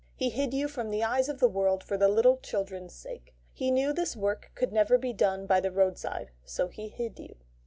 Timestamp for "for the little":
1.83-2.37